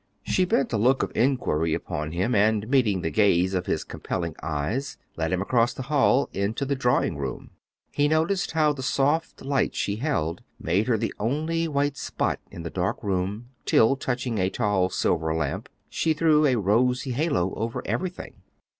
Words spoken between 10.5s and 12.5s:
made her the only white spot